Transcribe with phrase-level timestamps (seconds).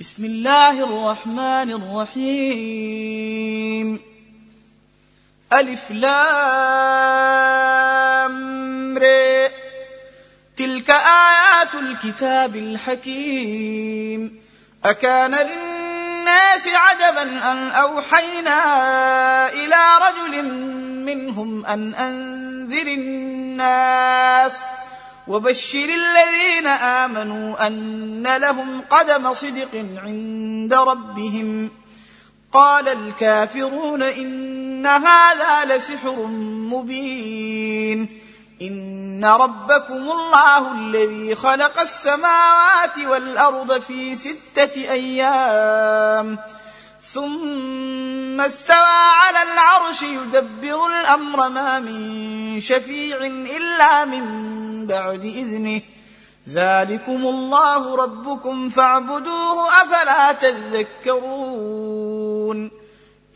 [0.00, 1.70] بسم الله الرحمن
[2.16, 3.30] الرحيم.
[5.52, 6.30] ألف لام
[10.56, 14.40] تلك آيات الكتاب الحكيم.
[14.84, 18.58] أكان للناس عجبا أن أوحينا
[19.52, 20.44] إلى رجل
[21.04, 24.60] منهم أن أنذر الناس.
[25.30, 31.70] وبشر الذين آمنوا أن لهم قدم صدق عند ربهم.
[32.52, 36.26] قال الكافرون إن هذا لسحر
[36.72, 38.20] مبين.
[38.62, 46.38] إن ربكم الله الذي خلق السماوات والأرض في ستة أيام.
[47.12, 54.24] ثم استوى على العرش يدبر الأمر ما من شفيع إلا من
[54.86, 55.82] بعد إذنه.
[56.48, 61.90] ذلكم الله ربكم فاعبدوه أفلا تذكرون.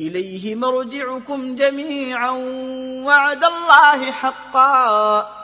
[0.00, 2.30] إليه مرجعكم جميعا
[3.04, 5.43] وعد الله حقا.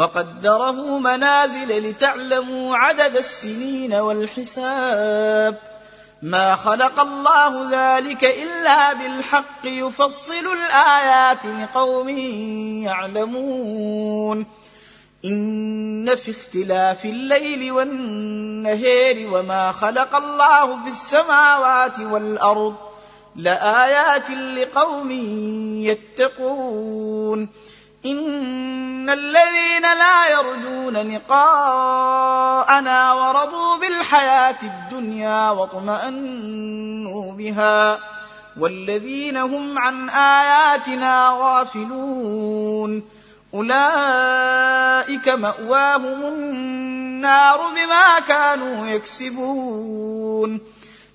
[0.00, 5.58] وقدره منازل لتعلموا عدد السنين والحساب.
[6.22, 12.08] ما خلق الله ذلك إلا بالحق يفصل الآيات لقوم
[12.88, 14.46] يعلمون.
[15.24, 22.74] إن في اختلاف الليل والنهار وما خلق الله في السماوات والأرض
[23.36, 25.10] لآيات لقوم
[25.90, 27.48] يتقون.
[28.06, 37.98] ان الذين لا يرجون لقاءنا ورضوا بالحياة الدنيا واطمانوا بها
[38.60, 43.02] والذين هم عن اياتنا غافلون
[43.54, 50.60] اولئك ماواهم النار بما كانوا يكسبون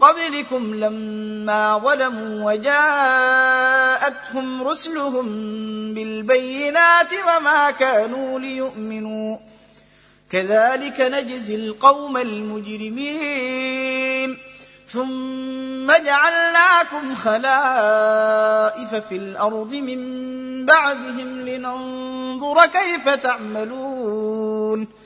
[0.00, 3.88] قبلكم لما ظلموا وجاءتهم
[4.68, 5.26] رسلهم
[5.94, 9.36] بالبينات وما كانوا ليؤمنوا.
[10.30, 13.66] كذلك نجزي القوم المجرمين.
[14.88, 25.05] ثم جعلناكم خلائف في الأرض من بعدهم لننظر كيف تعملون.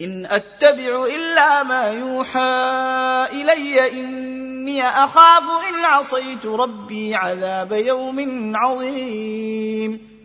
[0.00, 10.16] إن أتبع إلا ما يوحى إلي إني أخاف إن عصيت ربي عذاب يوم عظيم.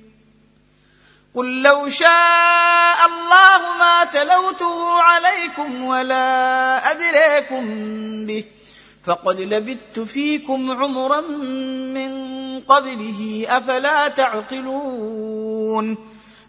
[1.35, 7.65] قل لو شاء الله ما تلوته عليكم ولا أدريكم
[8.25, 8.43] به
[9.05, 12.11] فقد لبثت فيكم عمرا من
[12.59, 15.97] قبله أفلا تعقلون.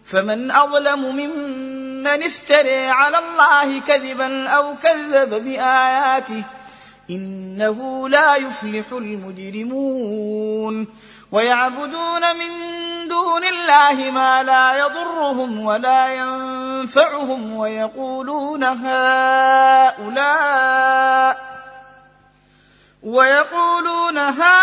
[0.05, 6.43] فمن أظلم ممن افتري على الله كذبا أو كذب بآياته
[7.09, 10.87] إنه لا يفلح المجرمون
[11.31, 12.49] ويعبدون من
[13.07, 20.23] دون الله ما لا يضرهم ولا ينفعهم ويقولون هؤلاء
[23.03, 24.62] ويقولون هؤلاء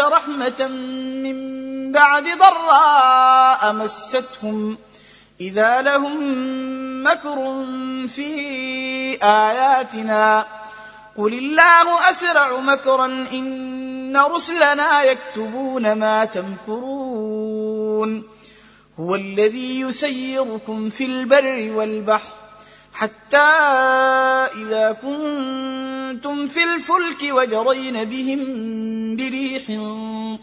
[0.00, 0.68] رحمة
[1.22, 4.78] من بعد ضراء مستهم
[5.40, 6.18] إذا لهم
[7.04, 7.64] مكر
[8.08, 8.32] في
[9.22, 10.46] آياتنا.
[11.16, 18.22] قل الله أسرع مكرا إن رسلنا يكتبون ما تمكرون.
[19.00, 22.43] هو الذي يسيركم في البر والبحر.
[22.94, 23.38] حتى
[24.62, 28.40] إذا كنتم في الفلك وجرين بهم
[29.16, 29.62] بريح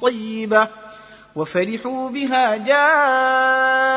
[0.02, 0.68] طيبة
[1.36, 3.90] وفرحوا بها جاءتها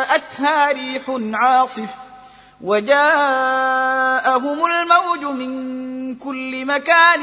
[0.73, 1.03] ريح
[1.33, 1.89] عاصف
[2.61, 7.21] وجاءهم الموج من كل مكان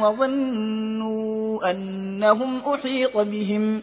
[0.00, 3.82] وظنوا أنهم أحيط بهم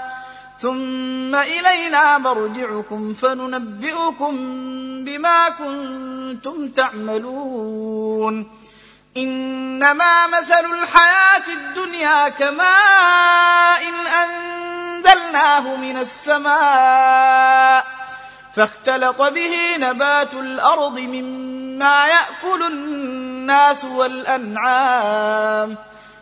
[0.61, 4.35] ثم إلينا مرجعكم فننبئكم
[5.03, 8.51] بما كنتم تعملون.
[9.17, 17.85] إنما مثل الحياة الدنيا كماء إن أنزلناه من السماء
[18.55, 25.77] فاختلط به نبات الأرض مما يأكل الناس والأنعام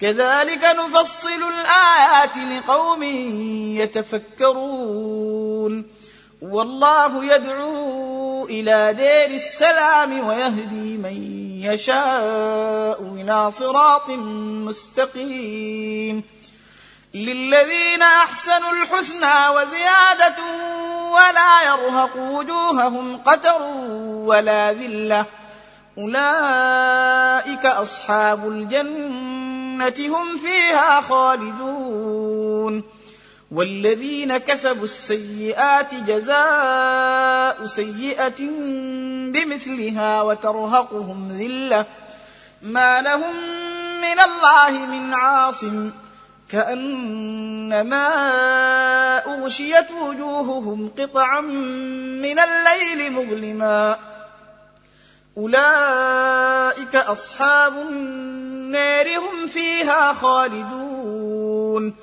[0.00, 3.02] كذلك نفصل الآيات لقوم
[3.82, 5.86] يتفكرون.
[6.42, 11.16] والله يدعو إلى دير السلام ويهدي من
[11.62, 14.08] يشاء إلى صراط
[14.68, 16.24] مستقيم.
[17.14, 20.36] للذين أحسنوا الحسنى وزيادة
[21.12, 23.62] ولا يرهق وجوههم قتر
[24.08, 25.26] ولا ذلة.
[25.98, 29.45] أولئك أصحاب الجنة.
[29.82, 32.82] هم فيها خالدون
[33.50, 38.50] والذين كسبوا السيئات جزاء سيئه
[39.32, 41.86] بمثلها وترهقهم ذله
[42.62, 43.34] ما لهم
[44.00, 45.90] من الله من عاصم
[46.48, 48.08] كانما
[49.26, 53.98] اغشيت وجوههم قطعا من الليل مظلما
[55.36, 57.72] اولئك اصحاب
[59.16, 61.94] هم فيها خالدون.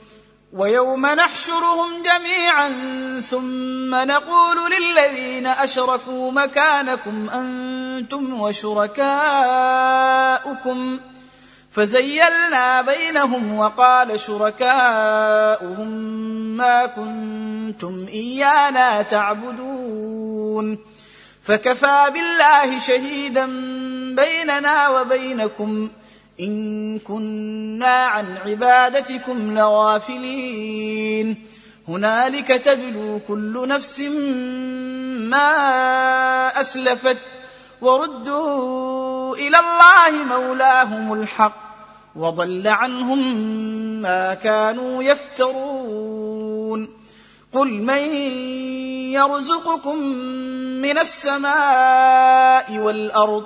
[0.54, 2.70] ويوم نحشرهم جميعا
[3.22, 9.00] ثم نقول للذين أشركوا مكانكم أنتم وشركاؤكم.
[11.72, 15.88] فزيلنا بينهم وقال شركاؤهم
[16.58, 20.78] ما كنتم إيانا تعبدون.
[21.44, 23.46] فكفى بالله شهيدا
[24.16, 25.90] بيننا وبينكم.
[26.40, 31.46] إن كنا عن عبادتكم لغافلين.
[31.88, 34.00] هنالك تبلو كل نفس
[35.30, 35.48] ما
[36.62, 37.18] أسلفت
[37.82, 41.64] وردوا إلى الله مولاهم الحق
[42.16, 43.36] وضل عنهم
[44.02, 46.90] ما كانوا يفترون.
[47.54, 48.16] قل من
[49.14, 49.98] يرزقكم
[50.82, 53.46] من السماء والأرض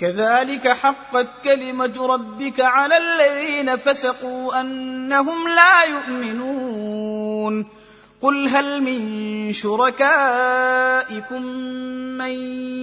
[0.00, 7.66] كذلك حقت كلمة ربك على الذين فسقوا أنهم لا يؤمنون.
[8.22, 11.42] قل هل من شركائكم
[12.18, 12.30] من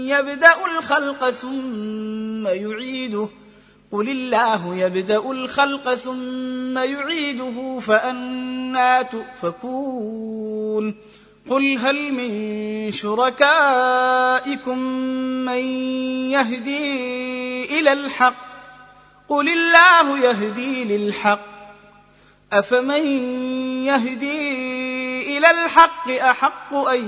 [0.08, 3.30] يبدأ الخلق ثم يعيده؟
[3.92, 10.96] قل الله يبدأ الخلق ثم يعيده فانى تؤفكون.
[11.50, 14.78] قل هل من شركائكم
[15.46, 15.64] من
[16.32, 18.36] يهدي إلى الحق؟
[19.30, 21.54] قل الله يهدي للحق.
[22.54, 23.06] أفمن
[23.86, 27.04] يهدي إلى الحق أحق أن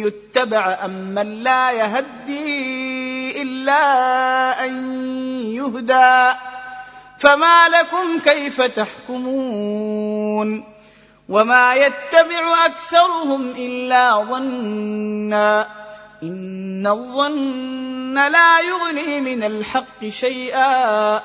[0.00, 5.02] يتبع أم من لا يهدي إلا أن
[5.52, 6.38] يهدى؟
[7.18, 10.73] فما لكم كيف تحكمون؟
[11.28, 15.68] وما يتبع اكثرهم الا ظنا
[16.22, 21.16] ان الظن لا يغني من الحق شيئا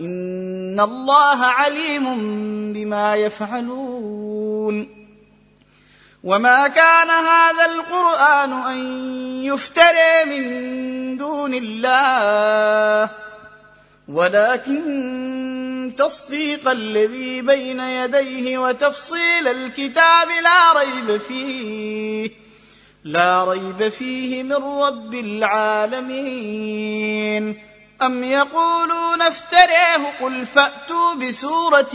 [0.00, 2.04] ان الله عليم
[2.72, 5.04] بما يفعلون
[6.24, 8.78] وما كان هذا القران ان
[9.44, 13.10] يفتري من دون الله
[14.08, 22.30] ولكن تصديق الذي بين يديه وتفصيل الكتاب لا ريب فيه
[23.04, 26.64] لا ريب فيه من رب العالمين.
[28.02, 31.94] أم يقولون افتريه قل فأتوا بسورة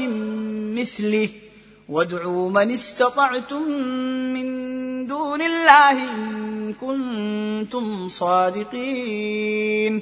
[0.77, 1.29] مثله
[1.89, 3.61] وادعوا من استطعتم
[4.33, 10.01] من دون الله إن كنتم صادقين.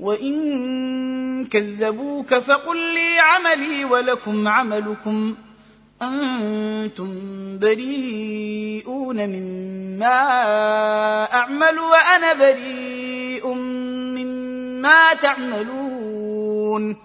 [0.00, 5.34] وإن كذبوك فقل لي عملي ولكم عملكم.
[6.02, 7.08] أنتم
[7.58, 10.12] بريئون مما
[11.32, 13.54] أعمل وأنا بريء
[14.82, 16.96] ما تعملون.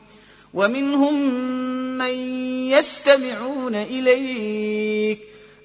[0.54, 1.34] ومنهم
[1.98, 2.14] من
[2.70, 5.20] يستمعون إليك.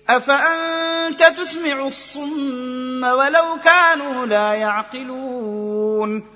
[0.08, 6.35] أفأنت تسمع الصم ولو كانوا لا يعقلون.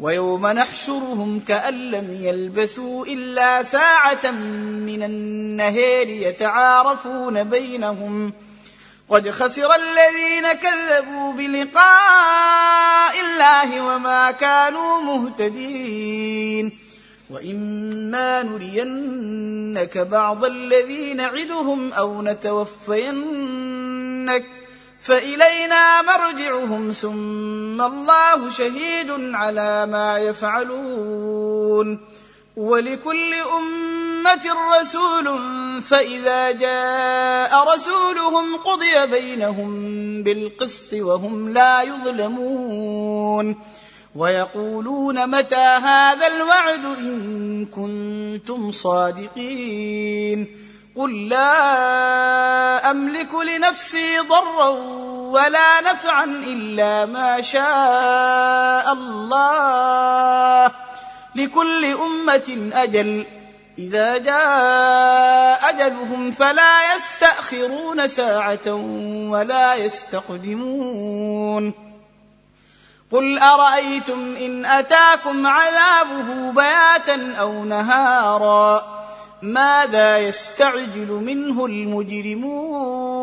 [0.00, 8.32] ويوم نحشرهم كأن لم يلبثوا إلا ساعة من النهار يتعارفون بينهم.
[9.10, 16.78] قد خسر الذين كذبوا بلقاء الله وما كانوا مهتدين.
[17.30, 23.44] وإما نرينك بعض الذي نعدهم أو نتوفينك.
[25.04, 32.00] فإلينا مرجعهم ثم الله شهيد على ما يفعلون.
[32.56, 34.42] ولكل أمة
[34.80, 35.38] رسول
[35.82, 39.70] فإذا جاء رسولهم قضي بينهم
[40.22, 43.56] بالقسط وهم لا يظلمون.
[44.16, 50.63] ويقولون متى هذا الوعد إن كنتم صادقين.
[50.96, 54.68] قل لا أملك لنفسي ضرا
[55.34, 60.70] ولا نفعا إلا ما شاء الله.
[61.34, 63.26] لكل أمة أجل.
[63.78, 68.72] إذا جاء أجلهم فلا يستأخرون ساعة
[69.30, 71.72] ولا يستقدمون.
[73.12, 78.94] قل أرأيتم إن أتاكم عذابه بياتا أو نهارا.
[79.44, 83.14] ماذا يستعجل منه المجرمون؟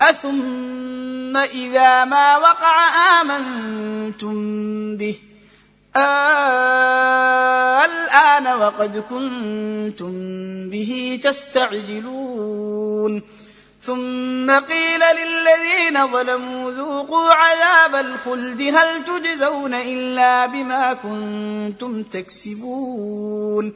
[0.00, 2.76] أثم إذا ما وقع
[3.20, 4.36] آمنتم
[4.96, 5.16] به.
[7.84, 10.12] الآن وقد كنتم
[10.70, 13.22] به تستعجلون.
[13.82, 23.74] ثم قيل للذين ظلموا ذوقوا عذاب الخلد هل تجزون إلا بما كنتم تكسبون؟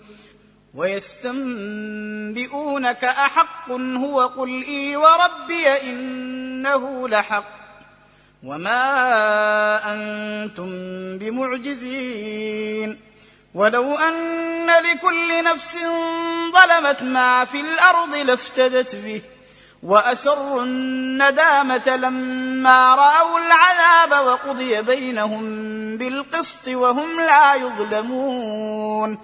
[1.70, 7.60] ويستنبئونك أحق هو قل إي وربي إنه لحق
[8.44, 8.82] وما
[9.92, 10.68] أنتم
[11.18, 13.00] بمعجزين
[13.54, 15.78] ولو أن لكل نفس
[16.52, 19.22] ظلمت ما في الأرض لافتدت به
[19.82, 25.42] وأسروا الندامة لما رأوا العذاب وقضي بينهم
[25.96, 29.18] بالقسط وهم لا يظلمون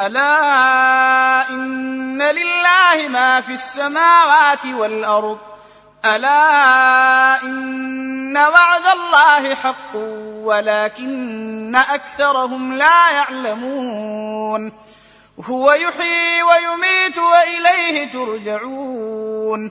[0.00, 5.38] ألا إن لله ما في السماوات والأرض؟
[6.04, 9.96] ألا إن وعد الله حق
[10.44, 14.72] ولكن أكثرهم لا يعلمون.
[15.44, 19.70] هو يحيي ويميت وإليه ترجعون.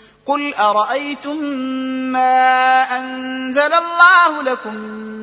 [0.25, 1.37] قل أرأيتم
[2.11, 4.75] ما أنزل الله لكم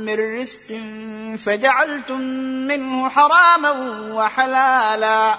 [0.07, 0.83] من رزق
[1.47, 2.21] فجعلتم
[2.69, 3.71] منه حراما
[4.13, 5.39] وحلالا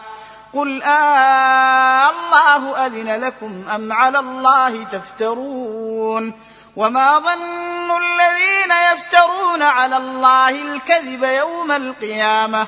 [0.53, 6.33] قل آه الله أذن لكم أم على الله تفترون
[6.75, 12.67] وما ظن الذين يفترون على الله الكذب يوم القيامة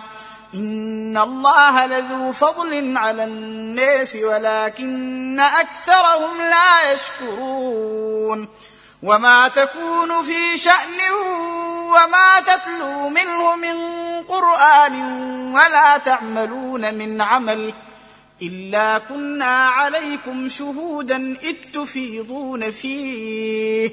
[0.54, 8.48] إن الله لذو فضل على الناس ولكن أكثرهم لا يشكرون
[9.04, 11.12] وما تكون في شأن
[11.88, 13.76] وما تتلو منه من
[14.24, 15.02] قرآن
[15.54, 17.74] ولا تعملون من عمل
[18.42, 23.92] إلا كنا عليكم شهودا إذ تفيضون فيه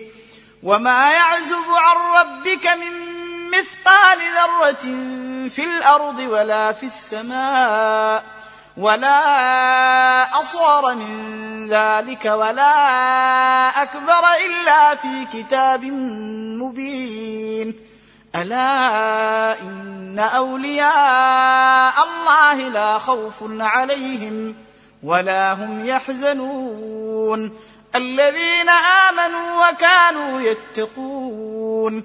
[0.62, 3.07] وما يعزب عن ربك من
[3.50, 4.84] مثقال ذرة
[5.48, 8.24] في الأرض ولا في السماء
[8.76, 15.84] ولا أصغر من ذلك ولا أكبر إلا في كتاب
[16.62, 17.74] مبين.
[18.34, 24.56] ألا إن أولياء الله لا خوف عليهم
[25.02, 27.58] ولا هم يحزنون.
[27.94, 28.68] الذين
[29.08, 32.04] آمنوا وكانوا يتقون.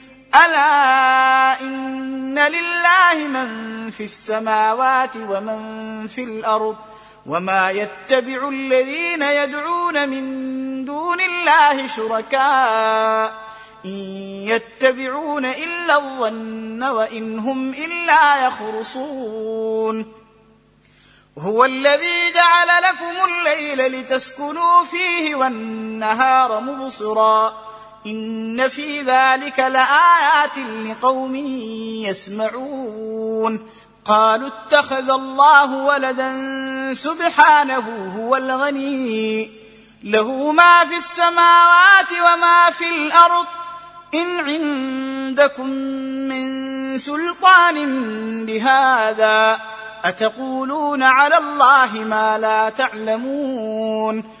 [0.35, 6.75] ألا إن لله من في السماوات ومن في الأرض
[7.25, 13.33] وما يتبع الذين يدعون من دون الله شركاء
[13.85, 13.99] إن
[14.47, 20.13] يتبعون إلا الظن وإن هم إلا يخرصون
[21.37, 27.71] هو الذي جعل لكم الليل لتسكنوا فيه والنهار مبصرا
[28.05, 31.35] إن في ذلك لآيات لقوم
[32.05, 33.67] يسمعون.
[34.05, 36.33] قالوا اتخذ الله ولدا
[36.93, 39.51] سبحانه هو الغني.
[40.03, 43.45] له ما في السماوات وما في الأرض.
[44.13, 45.67] إن عندكم
[46.29, 47.75] من سلطان
[48.45, 49.61] بهذا
[50.03, 54.40] أتقولون على الله ما لا تعلمون.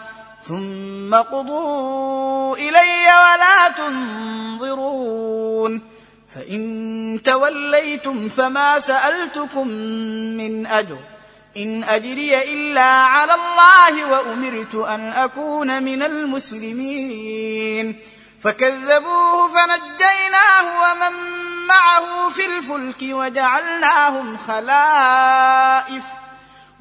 [0.43, 5.81] ثم قضوا إلي ولا تنظرون.
[6.35, 9.67] فإن توليتم فما سألتكم
[10.37, 10.97] من أجر.
[11.57, 17.99] إن أجري إلا على الله وأمرت أن أكون من المسلمين.
[18.43, 21.13] فكذبوه فنجيناه ومن
[21.67, 26.03] معه في الفلك وجعلناهم خلائف.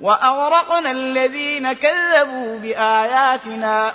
[0.00, 3.94] وأغرقنا الذين كذبوا بآياتنا.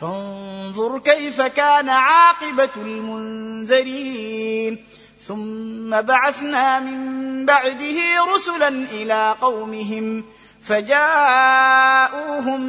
[0.00, 4.78] فانظر كيف كان عاقبة المنذرين.
[5.22, 10.24] ثم بعثنا من بعده رسلا إلى قومهم
[10.64, 12.60] فجاءوهم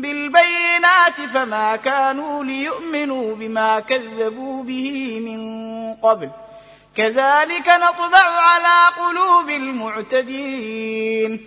[0.00, 5.40] بالبينات فما كانوا ليؤمنوا بما كذبوا به من
[5.94, 6.30] قبل.
[6.96, 11.46] كذلك نطبع على قلوب المعتدين.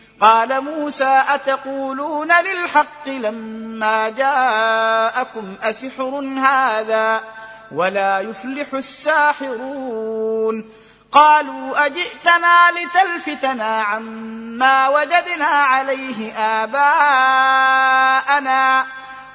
[0.21, 7.23] قال موسى أتقولون للحق لما جاءكم أسحر هذا
[7.71, 10.69] ولا يفلح الساحرون
[11.11, 17.81] قالوا أجئتنا لتلفتنا عما وجدنا عليه آباءنا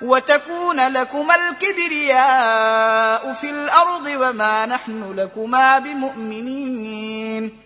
[0.03, 7.65] وتكون لكما الكبرياء في الأرض وما نحن لكما بمؤمنين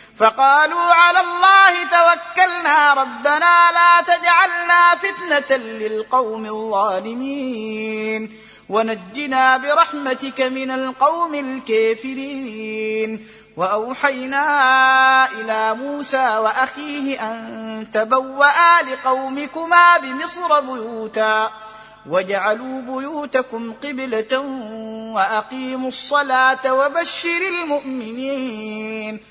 [0.21, 8.37] فقالوا على الله توكلنا ربنا لا تجعلنا فتنة للقوم الظالمين.
[8.69, 13.27] ونجنا برحمتك من القوم الكافرين.
[13.57, 14.45] وأوحينا
[15.31, 21.51] إلى موسى وأخيه أن تبوأ لقومكما بمصر بيوتا.
[22.09, 24.39] واجعلوا بيوتكم قبلة
[25.15, 29.30] وأقيموا الصلاة وبشر المؤمنين.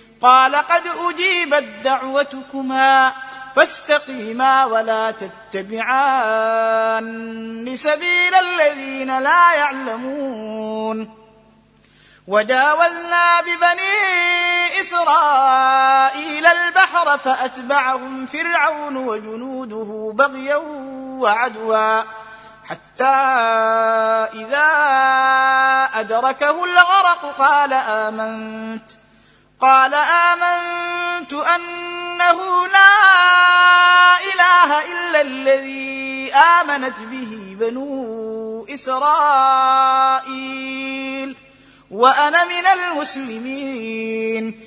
[0.21, 3.13] قال قد أجيبت دعوتكما
[3.55, 5.11] فاستقيما ولا
[5.51, 6.45] تتبعان
[7.75, 11.17] سبيل الذين لا يعلمون.
[12.27, 20.55] وجاوزنا ببني إسرائيل البحر فأتبعهم فرعون وجنوده بغيا
[21.21, 22.01] وعدوا
[22.69, 23.05] حتى
[24.33, 24.69] إذا
[25.99, 29.00] أدركه الغرق قال آمنت.
[29.61, 32.97] قال آمنت أنه لا
[34.33, 39.35] إله إلا الذي آمنت به بنو إسرائيل
[41.91, 44.59] وأنا من المسلمين.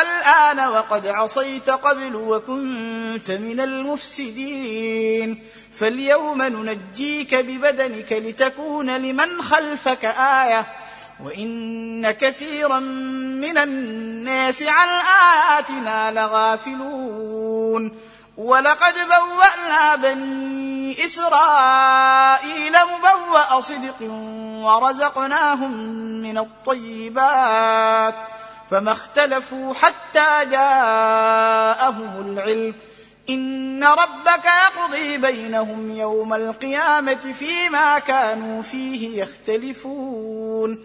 [0.00, 5.42] الآن وقد عصيت قبل وكنت من المفسدين.
[5.80, 10.66] فاليوم ننجيك ببدنك لتكون لمن خلفك آية.
[11.24, 17.98] وإن كثيرا من الناس عن آياتنا لغافلون.
[18.36, 24.02] ولقد بوأنا بني إسرائيل مبوأ صدق
[24.62, 25.72] ورزقناهم
[26.22, 28.14] من الطيبات.
[28.70, 32.74] فما اختلفوا حتى جاءهم العلم.
[33.30, 40.84] إن ربك يقضي بينهم يوم القيامة فيما كانوا فيه يختلفون.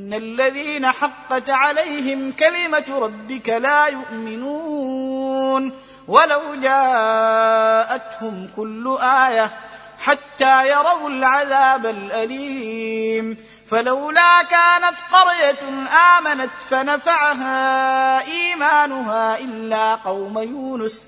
[0.13, 5.73] الذين حقت عليهم كلمة ربك لا يؤمنون
[6.07, 9.51] ولو جاءتهم كل آية
[9.99, 13.37] حتى يروا العذاب الأليم
[13.69, 21.07] فلولا كانت قرية آمنت فنفعها إيمانها إلا قوم يونس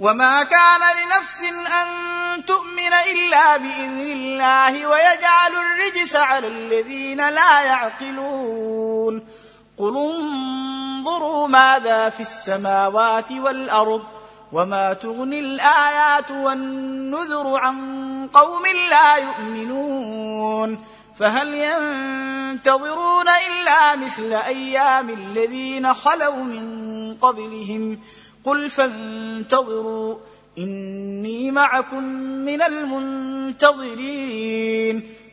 [0.00, 1.42] وما كان لنفس
[1.82, 1.86] أن
[2.44, 9.22] تؤمن إلا بإذن الله ويجعل الرجس على الذين لا يعقلون.
[9.78, 14.02] قل انظروا ماذا في السماوات والأرض
[14.52, 17.76] وما تغني الآيات والنذر عن
[18.32, 20.84] قوم لا يؤمنون.
[21.18, 28.00] فهل ينتظرون إلا مثل أيام الذين خلوا من قبلهم
[28.44, 30.16] قل فانتظروا
[30.58, 32.04] إني معكم
[32.44, 34.00] من المنتظرين.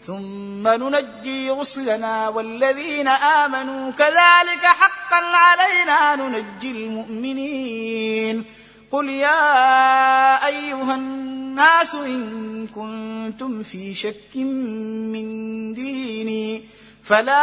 [0.07, 8.45] ثم ننجي رسلنا والذين آمنوا كذلك حقا علينا ننجي المؤمنين.
[8.91, 16.63] قل يا أيها الناس إن كنتم في شك من ديني
[17.03, 17.33] فلا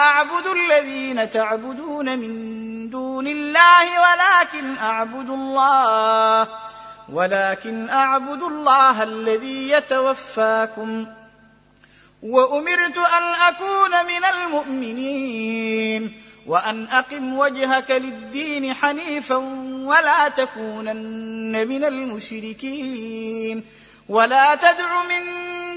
[0.00, 2.63] أعبد الذين تعبدون من
[2.94, 6.48] دون الله ولكن أعبد الله
[7.12, 11.06] ولكن أعبد الله الذي يتوفاكم.
[12.22, 19.36] وأمرت أن أكون من المؤمنين وأن أقم وجهك للدين حنيفا
[19.84, 23.64] ولا تكونن من المشركين.
[24.08, 25.22] ولا تدع من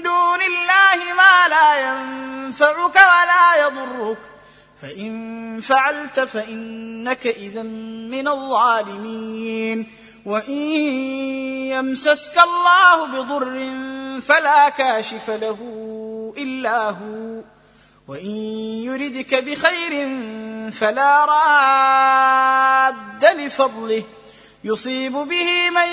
[0.02, 4.37] دون الله ما لا ينفعك ولا يضرك.
[4.82, 9.86] فإن فعلت فإنك إذا من الظالمين.
[10.26, 10.52] وإن
[11.72, 13.72] يمسسك الله بضر
[14.20, 15.58] فلا كاشف له
[16.38, 17.42] إلا هو.
[18.08, 18.36] وإن
[18.84, 20.22] يردك بخير
[20.72, 24.04] فلا راد لفضله.
[24.64, 25.88] يصيب به من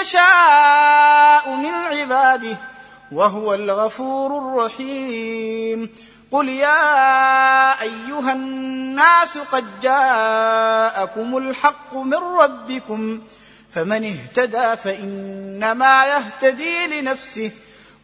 [0.00, 2.56] يشاء من عباده.
[3.12, 5.90] وهو الغفور الرحيم.
[6.32, 13.20] قل يا ايها الناس قد جاءكم الحق من ربكم
[13.74, 17.50] فمن اهتدى فانما يهتدي لنفسه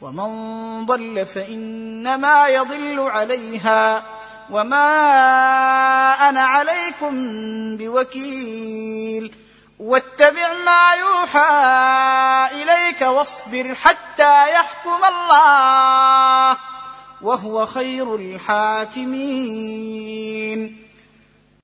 [0.01, 4.03] ومن ضل فانما يضل عليها
[4.51, 4.89] وما
[6.29, 7.13] أنا عليكم
[7.77, 9.35] بوكيل
[9.79, 11.51] واتبع ما يوحى
[12.63, 16.57] اليك واصبر حتى يحكم الله
[17.27, 19.17] وهو خير الحاكمين